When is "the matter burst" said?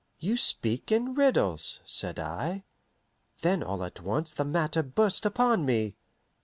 4.33-5.27